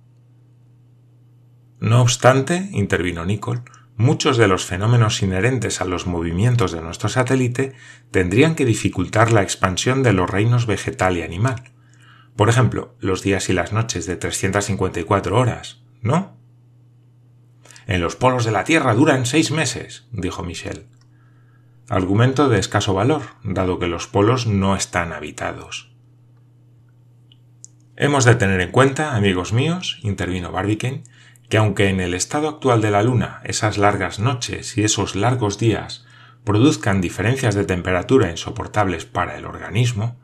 No 1.79 2.01
obstante, 2.01 2.69
intervino 2.71 3.25
Nicole, 3.25 3.63
muchos 3.97 4.37
de 4.37 4.47
los 4.47 4.65
fenómenos 4.65 5.21
inherentes 5.21 5.81
a 5.81 5.85
los 5.85 6.07
movimientos 6.07 6.71
de 6.71 6.81
nuestro 6.81 7.09
satélite 7.09 7.73
tendrían 8.11 8.55
que 8.55 8.65
dificultar 8.65 9.33
la 9.33 9.43
expansión 9.43 10.03
de 10.03 10.13
los 10.13 10.29
reinos 10.29 10.67
vegetal 10.67 11.17
y 11.17 11.23
animal. 11.23 11.73
Por 12.37 12.47
ejemplo, 12.47 12.95
los 12.99 13.23
días 13.23 13.49
y 13.49 13.53
las 13.53 13.73
noches 13.73 14.05
de 14.05 14.15
354 14.15 15.37
horas, 15.37 15.83
¿no? 16.01 16.37
En 17.87 17.99
los 17.99 18.15
polos 18.15 18.45
de 18.45 18.51
la 18.51 18.63
Tierra 18.63 18.93
duran 18.93 19.25
seis 19.25 19.51
meses, 19.51 20.07
dijo 20.13 20.43
Michel. 20.43 20.87
Argumento 21.89 22.47
de 22.47 22.59
escaso 22.59 22.93
valor, 22.93 23.23
dado 23.43 23.77
que 23.77 23.87
los 23.87 24.07
polos 24.07 24.47
no 24.47 24.77
están 24.77 25.11
habitados. 25.11 25.91
Hemos 27.97 28.23
de 28.23 28.35
tener 28.35 28.61
en 28.61 28.71
cuenta, 28.71 29.17
amigos 29.17 29.51
míos, 29.51 29.99
intervino 30.01 30.53
Barbicane, 30.53 31.03
que 31.49 31.57
aunque 31.57 31.89
en 31.89 31.99
el 31.99 32.13
estado 32.13 32.47
actual 32.47 32.81
de 32.81 32.89
la 32.89 33.03
Luna 33.03 33.41
esas 33.43 33.77
largas 33.77 34.17
noches 34.19 34.77
y 34.77 34.85
esos 34.85 35.17
largos 35.17 35.59
días 35.59 36.05
produzcan 36.45 37.01
diferencias 37.01 37.53
de 37.53 37.65
temperatura 37.65 38.31
insoportables 38.31 39.03
para 39.03 39.37
el 39.37 39.45
organismo, 39.45 40.17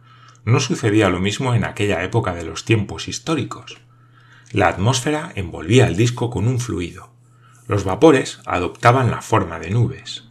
no 0.45 0.61
sucedía 0.61 1.09
lo 1.09 1.19
mismo 1.19 1.53
en 1.53 1.65
aquella 1.65 2.01
época 2.05 2.33
de 2.33 2.45
los 2.45 2.63
tiempos 2.63 3.09
históricos. 3.09 3.79
La 4.53 4.69
atmósfera 4.69 5.33
envolvía 5.35 5.87
el 5.87 5.97
disco 5.97 6.29
con 6.29 6.47
un 6.47 6.61
fluido. 6.61 7.11
Los 7.67 7.83
vapores 7.83 8.39
adoptaban 8.45 9.11
la 9.11 9.21
forma 9.21 9.59
de 9.59 9.71
nubes. 9.71 10.28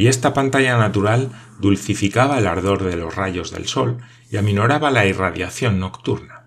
Y 0.00 0.08
esta 0.08 0.32
pantalla 0.32 0.78
natural 0.78 1.30
dulcificaba 1.58 2.38
el 2.38 2.46
ardor 2.46 2.84
de 2.84 2.96
los 2.96 3.16
rayos 3.16 3.50
del 3.50 3.66
sol 3.66 3.98
y 4.30 4.38
aminoraba 4.38 4.90
la 4.90 5.04
irradiación 5.04 5.78
nocturna. 5.78 6.46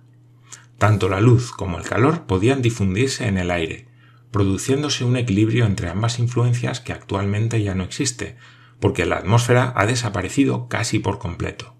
Tanto 0.79 1.07
la 1.07 1.22
luz 1.22 1.51
como 1.51 1.77
el 1.77 1.83
calor 1.83 2.24
podían 2.25 2.63
difundirse 2.63 3.27
en 3.27 3.38
el 3.38 3.51
aire, 3.51 3.88
produciéndose 4.31 5.05
un 5.05 5.17
equilibrio 5.17 5.67
entre 5.67 5.88
ambas 5.89 6.17
influencias 6.17 6.79
que 6.79 6.93
actualmente 6.93 7.62
ya 7.62 7.75
no 7.75 7.83
existe, 7.83 8.38
porque 8.79 9.05
la 9.05 9.17
atmósfera 9.17 9.72
ha 9.75 9.86
desaparecido 9.86 10.67
casi 10.67 10.98
por 10.98 11.19
completo. 11.19 11.75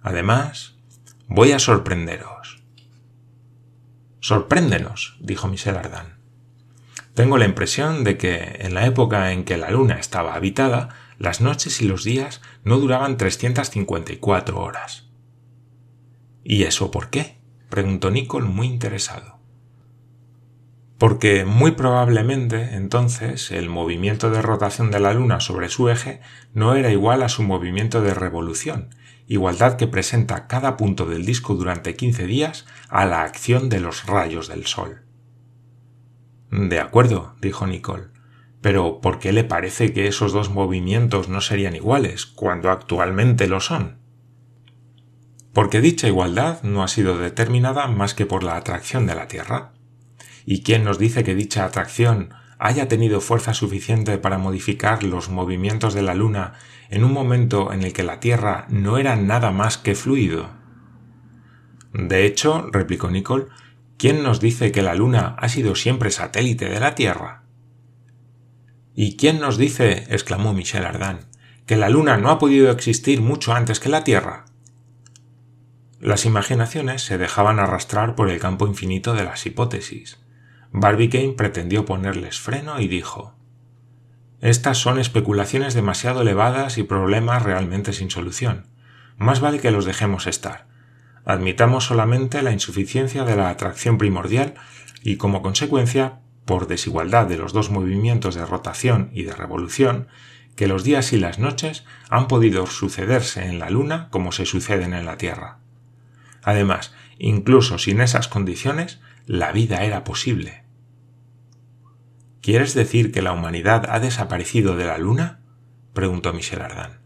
Además, 0.00 0.76
voy 1.26 1.50
a 1.50 1.58
sorprenderos. 1.58 2.62
Sorpréndenos, 4.20 5.16
dijo 5.18 5.48
Michel 5.48 5.76
Ardan. 5.76 6.13
Tengo 7.14 7.38
la 7.38 7.44
impresión 7.44 8.02
de 8.02 8.18
que 8.18 8.56
en 8.58 8.74
la 8.74 8.86
época 8.86 9.30
en 9.30 9.44
que 9.44 9.56
la 9.56 9.70
luna 9.70 9.94
estaba 9.94 10.34
habitada, 10.34 10.88
las 11.16 11.40
noches 11.40 11.80
y 11.80 11.86
los 11.86 12.02
días 12.02 12.42
no 12.64 12.78
duraban 12.78 13.16
354 13.16 14.60
horas. 14.60 15.08
¿Y 16.42 16.64
eso 16.64 16.90
por 16.90 17.10
qué? 17.10 17.38
preguntó 17.70 18.10
Nicole 18.10 18.48
muy 18.48 18.66
interesado. 18.66 19.38
Porque 20.98 21.44
muy 21.44 21.72
probablemente 21.72 22.74
entonces 22.74 23.52
el 23.52 23.68
movimiento 23.68 24.30
de 24.30 24.42
rotación 24.42 24.90
de 24.90 25.00
la 25.00 25.14
Luna 25.14 25.38
sobre 25.38 25.68
su 25.68 25.88
eje 25.88 26.20
no 26.52 26.74
era 26.74 26.90
igual 26.90 27.22
a 27.22 27.28
su 27.28 27.44
movimiento 27.44 28.00
de 28.00 28.14
revolución, 28.14 28.94
igualdad 29.28 29.76
que 29.76 29.86
presenta 29.86 30.48
cada 30.48 30.76
punto 30.76 31.06
del 31.06 31.24
disco 31.24 31.54
durante 31.54 31.94
15 31.94 32.26
días 32.26 32.66
a 32.88 33.06
la 33.06 33.22
acción 33.22 33.68
de 33.68 33.80
los 33.80 34.06
rayos 34.06 34.48
del 34.48 34.66
Sol. 34.66 35.03
De 36.50 36.80
acuerdo, 36.80 37.34
dijo 37.40 37.66
Nicole, 37.66 38.08
pero 38.60 39.00
¿por 39.00 39.18
qué 39.18 39.32
le 39.32 39.44
parece 39.44 39.92
que 39.92 40.06
esos 40.06 40.32
dos 40.32 40.50
movimientos 40.50 41.28
no 41.28 41.40
serían 41.40 41.76
iguales 41.76 42.26
cuando 42.26 42.70
actualmente 42.70 43.46
lo 43.46 43.60
son? 43.60 44.04
porque 45.54 45.80
dicha 45.80 46.08
igualdad 46.08 46.62
no 46.64 46.82
ha 46.82 46.88
sido 46.88 47.16
determinada 47.16 47.86
más 47.86 48.12
que 48.12 48.26
por 48.26 48.42
la 48.42 48.56
atracción 48.56 49.06
de 49.06 49.14
la 49.14 49.28
Tierra. 49.28 49.72
¿Y 50.44 50.62
quién 50.62 50.84
nos 50.84 50.98
dice 50.98 51.22
que 51.22 51.36
dicha 51.36 51.64
atracción 51.64 52.34
haya 52.58 52.88
tenido 52.88 53.20
fuerza 53.20 53.54
suficiente 53.54 54.18
para 54.18 54.36
modificar 54.36 55.04
los 55.04 55.30
movimientos 55.30 55.94
de 55.94 56.02
la 56.02 56.14
Luna 56.14 56.54
en 56.90 57.04
un 57.04 57.12
momento 57.12 57.72
en 57.72 57.82
el 57.82 57.92
que 57.92 58.02
la 58.02 58.20
Tierra 58.20 58.66
no 58.68 58.98
era 58.98 59.14
nada 59.16 59.52
más 59.52 59.78
que 59.78 59.94
fluido? 59.94 60.50
De 61.92 62.26
hecho, 62.26 62.68
replicó 62.72 63.08
Nicole, 63.08 63.46
¿quién 63.96 64.22
nos 64.22 64.40
dice 64.40 64.72
que 64.72 64.82
la 64.82 64.94
Luna 64.94 65.36
ha 65.38 65.48
sido 65.48 65.74
siempre 65.74 66.10
satélite 66.10 66.68
de 66.68 66.80
la 66.80 66.94
Tierra? 66.94 67.44
¿Y 68.94 69.16
quién 69.16 69.40
nos 69.40 69.58
dice, 69.58 70.06
exclamó 70.10 70.52
Michel 70.52 70.84
Ardan, 70.84 71.20
que 71.66 71.76
la 71.76 71.88
Luna 71.88 72.16
no 72.16 72.30
ha 72.30 72.38
podido 72.38 72.70
existir 72.70 73.20
mucho 73.20 73.52
antes 73.52 73.80
que 73.80 73.88
la 73.88 74.04
Tierra? 74.04 74.44
Las 76.00 76.26
imaginaciones 76.26 77.02
se 77.02 77.16
dejaban 77.18 77.58
arrastrar 77.58 78.14
por 78.14 78.28
el 78.28 78.38
campo 78.38 78.66
infinito 78.66 79.14
de 79.14 79.24
las 79.24 79.46
hipótesis. 79.46 80.18
Barbicane 80.70 81.32
pretendió 81.32 81.86
ponerles 81.86 82.38
freno 82.38 82.78
y 82.78 82.88
dijo 82.88 83.34
Estas 84.40 84.76
son 84.76 84.98
especulaciones 84.98 85.72
demasiado 85.72 86.20
elevadas 86.20 86.76
y 86.78 86.82
problemas 86.82 87.42
realmente 87.42 87.92
sin 87.92 88.10
solución. 88.10 88.66
Más 89.16 89.40
vale 89.40 89.60
que 89.60 89.70
los 89.70 89.86
dejemos 89.86 90.26
estar. 90.26 90.66
Admitamos 91.24 91.84
solamente 91.84 92.42
la 92.42 92.52
insuficiencia 92.52 93.24
de 93.24 93.36
la 93.36 93.48
atracción 93.48 93.98
primordial 93.98 94.54
y 95.02 95.16
como 95.16 95.42
consecuencia, 95.42 96.20
por 96.44 96.66
desigualdad 96.66 97.26
de 97.26 97.38
los 97.38 97.52
dos 97.52 97.70
movimientos 97.70 98.34
de 98.34 98.44
rotación 98.44 99.10
y 99.12 99.22
de 99.22 99.34
revolución, 99.34 100.08
que 100.56 100.68
los 100.68 100.84
días 100.84 101.12
y 101.12 101.18
las 101.18 101.38
noches 101.38 101.84
han 102.10 102.28
podido 102.28 102.66
sucederse 102.66 103.46
en 103.46 103.58
la 103.58 103.70
Luna 103.70 104.08
como 104.10 104.32
se 104.32 104.46
suceden 104.46 104.92
en 104.94 105.06
la 105.06 105.16
Tierra. 105.16 105.58
Además, 106.42 106.94
incluso 107.18 107.78
sin 107.78 108.00
esas 108.00 108.28
condiciones, 108.28 109.00
la 109.26 109.52
vida 109.52 109.84
era 109.84 110.04
posible. 110.04 110.64
¿Quieres 112.42 112.74
decir 112.74 113.10
que 113.10 113.22
la 113.22 113.32
humanidad 113.32 113.86
ha 113.88 114.00
desaparecido 114.00 114.76
de 114.76 114.84
la 114.84 114.98
Luna? 114.98 115.40
preguntó 115.94 116.34
Michel 116.34 116.60
Ardan. 116.60 117.00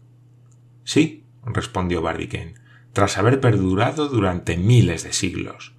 Sí, 0.83 1.25
respondió 1.45 2.01
Barbicane, 2.01 2.55
tras 2.93 3.17
haber 3.17 3.39
perdurado 3.39 4.07
durante 4.07 4.57
miles 4.57 5.03
de 5.03 5.13
siglos. 5.13 5.75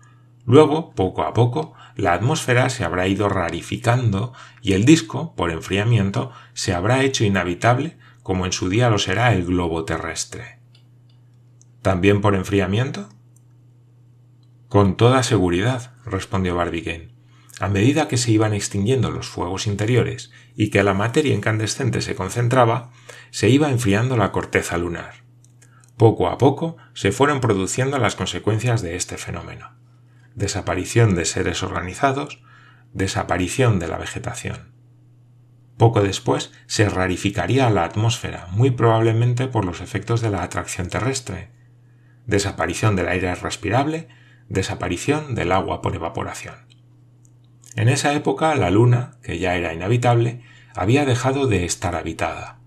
Luego, 0.47 0.93
poco 0.95 1.23
a 1.23 1.35
poco, 1.35 1.75
la 1.97 2.13
atmósfera 2.13 2.71
se 2.71 2.85
habrá 2.85 3.07
ido 3.09 3.29
rarificando 3.29 4.33
y 4.63 4.73
el 4.73 4.85
disco, 4.85 5.35
por 5.37 5.51
enfriamiento, 5.51 6.33
se 6.55 6.75
habrá 6.75 7.03
hecho 7.03 7.25
inhabitable 7.25 7.99
como 8.23 8.47
en 8.47 8.53
su 8.53 8.69
día 8.69 8.91
lo 8.91 8.99
será 8.99 9.33
el 9.35 9.45
globo 9.45 9.85
terrestre. 9.85 10.59
¿También 11.83 12.21
por 12.21 12.35
enfriamiento? 12.35 13.09
Con 14.69 14.97
toda 14.97 15.23
seguridad, 15.23 15.95
respondió 16.05 16.55
Barbicane. 16.55 17.11
A 17.59 17.69
medida 17.69 18.09
que 18.09 18.17
se 18.17 18.31
iban 18.31 18.55
extinguiendo 18.55 19.11
los 19.11 19.29
fuegos 19.29 19.67
interiores 19.67 20.31
y 20.57 20.71
que 20.71 20.83
la 20.83 20.95
materia 20.95 21.35
incandescente 21.35 22.01
se 22.01 22.15
concentraba, 22.15 22.91
se 23.31 23.49
iba 23.49 23.71
enfriando 23.71 24.17
la 24.17 24.33
corteza 24.33 24.79
lunar. 24.79 25.25
Poco 26.01 26.29
a 26.29 26.39
poco 26.39 26.79
se 26.95 27.13
fueron 27.13 27.43
produciendo 27.43 27.99
las 27.99 28.17
consecuencias 28.17 28.81
de 28.81 28.97
este 28.97 29.19
fenómeno. 29.19 29.73
desaparición 30.35 31.15
de 31.15 31.27
seres 31.27 31.63
organizados, 31.63 32.43
desaparición 32.95 33.79
de 33.79 33.87
la 33.87 33.99
vegetación. 33.99 34.73
Poco 35.77 36.01
después 36.01 36.53
se 36.67 36.89
rarificaría 36.89 37.69
la 37.69 37.85
atmósfera, 37.85 38.47
muy 38.51 38.71
probablemente 38.71 39.47
por 39.47 39.67
los 39.67 39.83
efectos 39.83 40.23
de 40.23 40.31
la 40.31 40.43
atracción 40.43 40.89
terrestre, 40.89 41.51
desaparición 42.25 42.97
del 42.97 43.09
aire 43.09 43.35
respirable, 43.35 44.09
desaparición 44.49 45.35
del 45.35 45.53
agua 45.53 45.83
por 45.83 45.95
evaporación. 45.95 46.55
En 47.77 47.91
esa 47.91 48.15
época 48.15 48.55
la 48.55 48.71
Luna, 48.71 49.19
que 49.23 49.39
ya 49.39 49.55
era 49.55 49.75
inhabitable, 49.75 50.41
había 50.75 51.05
dejado 51.05 51.47
de 51.47 51.67
estar 51.67 51.95
habitada. 51.95 52.59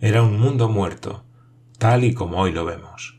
Era 0.00 0.22
un 0.22 0.38
mundo 0.38 0.68
muerto, 0.68 1.24
tal 1.78 2.04
y 2.04 2.12
como 2.12 2.38
hoy 2.38 2.52
lo 2.52 2.64
vemos. 2.64 3.18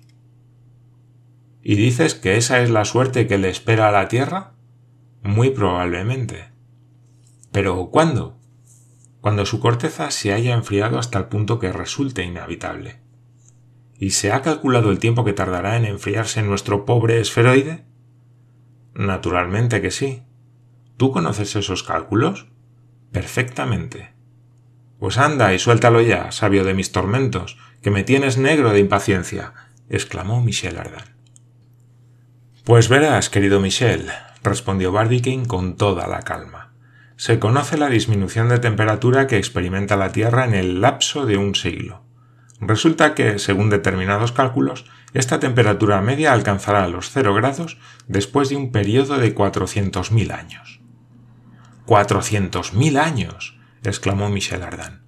¿Y 1.62 1.76
dices 1.76 2.16
que 2.16 2.38
esa 2.38 2.62
es 2.62 2.70
la 2.70 2.86
suerte 2.86 3.28
que 3.28 3.38
le 3.38 3.50
espera 3.50 3.90
a 3.90 3.92
la 3.92 4.08
Tierra? 4.08 4.54
Muy 5.24 5.50
probablemente. 5.50 6.50
Pero 7.52 7.90
¿cuándo? 7.90 8.38
Cuando 9.22 9.46
su 9.46 9.60
corteza 9.60 10.12
se 10.12 10.34
haya 10.34 10.54
enfriado 10.54 10.98
hasta 10.98 11.20
el 11.20 11.26
punto 11.26 11.60
que 11.60 11.74
resulte 11.74 12.24
inhabitable. 12.24 13.02
¿Y 13.98 14.12
se 14.12 14.32
ha 14.32 14.42
calculado 14.42 14.92
el 14.92 15.00
tiempo 15.00 15.26
que 15.26 15.34
tardará 15.34 15.76
en 15.76 15.84
enfriarse 15.84 16.42
nuestro 16.42 16.86
pobre 16.86 17.20
esferoide? 17.20 17.84
Naturalmente 18.94 19.82
que 19.82 19.92
sí. 19.92 20.24
¿Tú 20.96 21.12
conoces 21.12 21.56
esos 21.56 21.84
cálculos? 21.84 22.48
Perfectamente. 23.12 24.14
Pues 25.00 25.18
anda 25.18 25.54
y 25.54 25.60
suéltalo 25.60 26.02
ya, 26.02 26.32
sabio 26.32 26.64
de 26.64 26.74
mis 26.74 26.92
tormentos, 26.92 27.58
que 27.82 27.92
me 27.92 28.04
tienes 28.04 28.38
negro 28.38 28.72
de 28.72 28.80
impaciencia, 28.80 29.54
exclamó 29.90 30.42
Michel 30.42 30.78
Ardan. 30.78 31.16
Pues 32.64 32.90
verás, 32.90 33.30
querido 33.30 33.60
Michel, 33.60 34.10
respondió 34.44 34.92
Barbicane 34.92 35.48
con 35.48 35.76
toda 35.76 36.08
la 36.08 36.22
calma. 36.22 36.74
Se 37.16 37.40
conoce 37.40 37.78
la 37.78 37.90
disminución 37.90 38.48
de 38.50 38.60
temperatura 38.60 39.28
que 39.28 39.38
experimenta 39.38 39.98
la 39.98 40.12
Tierra 40.12 40.46
en 40.46 40.54
el 40.54 40.82
lapso 40.82 41.26
de 41.26 41.38
un 41.38 41.56
siglo. 41.56 42.04
Resulta 42.62 43.16
que, 43.16 43.40
según 43.40 43.70
determinados 43.70 44.32
cálculos, 44.32 44.86
esta 45.14 45.40
temperatura 45.40 46.02
media 46.02 46.34
alcanzará 46.34 46.88
los 46.88 47.10
0 47.10 47.34
grados 47.34 47.78
después 48.08 48.50
de 48.50 48.58
un 48.58 48.72
periodo 48.72 49.18
de 49.18 49.34
400.000 49.34 50.32
años. 50.32 50.82
¡400.000 51.88 52.98
años! 53.00 53.58
exclamó 53.84 54.30
Michel 54.30 54.62
Ardan. 54.62 55.04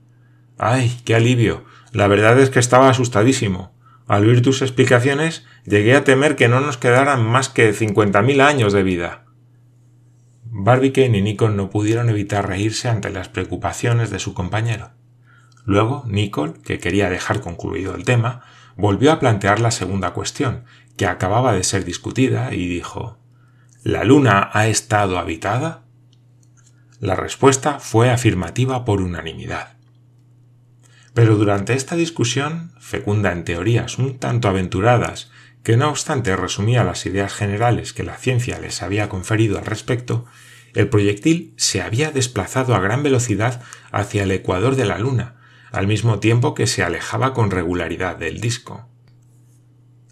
¡Ay, 0.57 0.99
qué 1.05 1.15
alivio! 1.15 1.65
La 1.91 2.07
verdad 2.07 2.39
es 2.39 2.49
que 2.49 2.59
estaba 2.59 2.89
asustadísimo. 2.89 3.73
Al 4.07 4.27
oír 4.27 4.41
tus 4.41 4.61
explicaciones, 4.61 5.45
llegué 5.65 5.95
a 5.95 6.03
temer 6.03 6.35
que 6.35 6.47
no 6.47 6.61
nos 6.61 6.77
quedaran 6.77 7.25
más 7.25 7.49
que 7.49 7.73
50.000 7.73 8.41
años 8.41 8.73
de 8.73 8.83
vida. 8.83 9.25
Barbicane 10.45 11.17
y 11.17 11.21
Nicole 11.21 11.55
no 11.55 11.69
pudieron 11.69 12.09
evitar 12.09 12.47
reírse 12.47 12.89
ante 12.89 13.09
las 13.09 13.29
preocupaciones 13.29 14.09
de 14.09 14.19
su 14.19 14.33
compañero. 14.33 14.91
Luego, 15.65 16.03
Nicole, 16.07 16.53
que 16.63 16.79
quería 16.79 17.09
dejar 17.09 17.41
concluido 17.41 17.95
el 17.95 18.03
tema, 18.03 18.41
volvió 18.75 19.11
a 19.11 19.19
plantear 19.19 19.59
la 19.59 19.71
segunda 19.71 20.11
cuestión, 20.11 20.65
que 20.97 21.05
acababa 21.05 21.53
de 21.53 21.63
ser 21.63 21.85
discutida, 21.85 22.53
y 22.53 22.67
dijo 22.67 23.17
¿La 23.83 24.03
luna 24.03 24.49
ha 24.53 24.67
estado 24.67 25.17
habitada? 25.17 25.83
La 26.99 27.15
respuesta 27.15 27.79
fue 27.79 28.11
afirmativa 28.11 28.85
por 28.85 29.01
unanimidad. 29.01 29.77
Pero 31.13 31.35
durante 31.35 31.73
esta 31.73 31.95
discusión, 31.95 32.71
fecunda 32.79 33.31
en 33.31 33.43
teorías 33.43 33.97
un 33.97 34.17
tanto 34.17 34.47
aventuradas, 34.47 35.31
que 35.63 35.77
no 35.77 35.89
obstante 35.89 36.35
resumía 36.35 36.83
las 36.83 37.05
ideas 37.05 37.33
generales 37.33 37.93
que 37.93 38.03
la 38.03 38.17
ciencia 38.17 38.59
les 38.59 38.81
había 38.81 39.09
conferido 39.09 39.59
al 39.59 39.65
respecto, 39.65 40.25
el 40.73 40.87
proyectil 40.89 41.53
se 41.57 41.81
había 41.81 42.11
desplazado 42.11 42.75
a 42.75 42.79
gran 42.79 43.03
velocidad 43.03 43.61
hacia 43.91 44.23
el 44.23 44.31
ecuador 44.31 44.75
de 44.75 44.85
la 44.85 44.97
Luna, 44.97 45.35
al 45.71 45.87
mismo 45.87 46.19
tiempo 46.19 46.53
que 46.53 46.67
se 46.67 46.83
alejaba 46.83 47.33
con 47.33 47.51
regularidad 47.51 48.15
del 48.15 48.39
disco. 48.39 48.87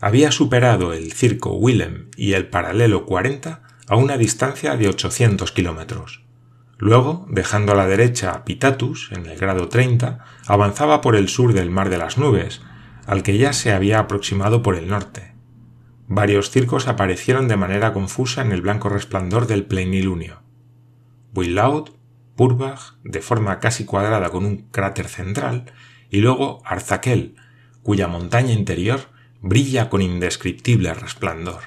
Había 0.01 0.31
superado 0.31 0.93
el 0.93 1.11
circo 1.11 1.53
Willem 1.53 2.09
y 2.15 2.33
el 2.33 2.47
paralelo 2.47 3.05
40 3.05 3.63
a 3.87 3.95
una 3.95 4.17
distancia 4.17 4.77
de 4.77 4.87
800 4.87 5.51
kilómetros. 5.51 6.28
Luego, 6.81 7.25
dejando 7.29 7.73
a 7.73 7.75
la 7.75 7.87
derecha 7.87 8.45
Pitatus, 8.45 9.11
en 9.11 9.25
el 9.25 9.37
grado 9.37 9.67
30, 9.67 10.23
avanzaba 10.47 11.01
por 11.01 11.17
el 11.17 11.27
sur 11.27 11.51
del 11.51 11.69
Mar 11.69 11.89
de 11.89 11.97
las 11.97 12.17
Nubes, 12.17 12.61
al 13.05 13.21
que 13.21 13.37
ya 13.37 13.51
se 13.51 13.73
había 13.73 13.99
aproximado 13.99 14.63
por 14.63 14.75
el 14.75 14.87
norte. 14.87 15.35
Varios 16.07 16.51
circos 16.51 16.87
aparecieron 16.87 17.49
de 17.49 17.57
manera 17.57 17.91
confusa 17.91 18.41
en 18.41 18.53
el 18.53 18.61
blanco 18.61 18.87
resplandor 18.87 19.45
del 19.45 19.65
plenilunio. 19.65 20.41
Builaud 21.33 21.89
Purbach, 22.37 22.93
de 23.03 23.19
forma 23.19 23.59
casi 23.59 23.83
cuadrada 23.83 24.29
con 24.29 24.45
un 24.45 24.69
cráter 24.71 25.09
central, 25.09 25.65
y 26.09 26.21
luego 26.21 26.61
Arzaquel, 26.63 27.35
cuya 27.83 28.07
montaña 28.07 28.53
interior 28.53 29.01
brilla 29.41 29.89
con 29.89 30.01
indescriptible 30.01 30.93
resplandor. 30.93 31.63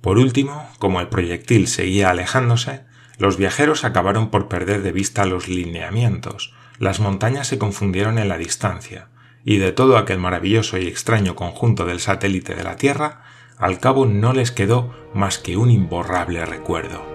Por 0.00 0.18
último, 0.18 0.68
como 0.80 1.00
el 1.00 1.08
proyectil 1.08 1.68
seguía 1.68 2.10
alejándose, 2.10 2.84
los 3.18 3.36
viajeros 3.36 3.84
acabaron 3.84 4.30
por 4.30 4.48
perder 4.48 4.82
de 4.82 4.92
vista 4.92 5.24
los 5.24 5.48
lineamientos, 5.48 6.54
las 6.78 7.00
montañas 7.00 7.46
se 7.46 7.58
confundieron 7.58 8.18
en 8.18 8.28
la 8.28 8.38
distancia, 8.38 9.08
y 9.44 9.58
de 9.58 9.72
todo 9.72 9.96
aquel 9.96 10.18
maravilloso 10.18 10.78
y 10.78 10.86
extraño 10.86 11.36
conjunto 11.36 11.84
del 11.84 12.00
satélite 12.00 12.54
de 12.54 12.64
la 12.64 12.76
Tierra, 12.76 13.22
al 13.58 13.78
cabo 13.78 14.06
no 14.06 14.32
les 14.32 14.50
quedó 14.50 14.94
más 15.14 15.38
que 15.38 15.56
un 15.56 15.70
imborrable 15.70 16.44
recuerdo. 16.44 17.13